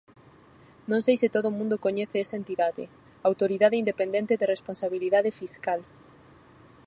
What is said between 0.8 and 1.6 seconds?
Non sei se todo o